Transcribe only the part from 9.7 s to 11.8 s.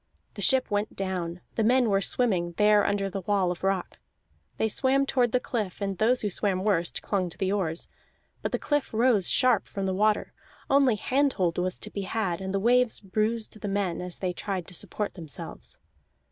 the water, only hand hold was